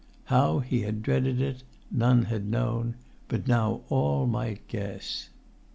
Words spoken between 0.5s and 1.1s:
he had